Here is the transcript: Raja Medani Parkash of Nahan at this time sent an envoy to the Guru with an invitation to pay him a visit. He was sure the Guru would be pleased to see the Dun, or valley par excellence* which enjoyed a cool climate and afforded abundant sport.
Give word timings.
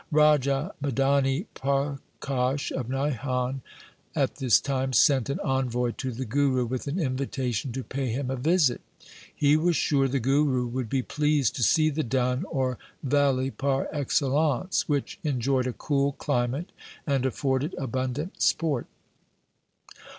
Raja 0.11 0.73
Medani 0.81 1.45
Parkash 1.53 2.71
of 2.71 2.87
Nahan 2.89 3.61
at 4.15 4.37
this 4.37 4.59
time 4.59 4.93
sent 4.93 5.29
an 5.29 5.39
envoy 5.41 5.91
to 5.91 6.11
the 6.11 6.25
Guru 6.25 6.65
with 6.65 6.87
an 6.87 6.97
invitation 6.99 7.71
to 7.73 7.83
pay 7.83 8.07
him 8.09 8.31
a 8.31 8.35
visit. 8.35 8.81
He 9.35 9.55
was 9.55 9.75
sure 9.75 10.07
the 10.07 10.19
Guru 10.19 10.65
would 10.65 10.89
be 10.89 11.03
pleased 11.03 11.55
to 11.57 11.61
see 11.61 11.91
the 11.91 12.01
Dun, 12.01 12.45
or 12.49 12.79
valley 13.03 13.51
par 13.51 13.87
excellence* 13.91 14.89
which 14.89 15.19
enjoyed 15.23 15.67
a 15.67 15.71
cool 15.73 16.13
climate 16.13 16.71
and 17.05 17.23
afforded 17.23 17.75
abundant 17.77 18.41
sport. 18.41 18.87